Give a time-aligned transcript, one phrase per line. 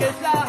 [0.00, 0.39] que